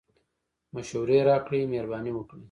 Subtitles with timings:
[0.73, 2.39] مشوري راکړئ مهربانی وکړئ